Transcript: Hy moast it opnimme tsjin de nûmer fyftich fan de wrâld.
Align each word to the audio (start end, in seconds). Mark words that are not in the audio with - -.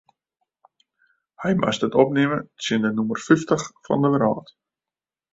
Hy 1.41 1.51
moast 1.59 1.83
it 1.87 1.97
opnimme 2.03 2.39
tsjin 2.61 2.83
de 2.87 2.91
nûmer 2.95 3.19
fyftich 3.27 3.67
fan 3.85 4.01
de 4.03 4.09
wrâld. 4.15 4.47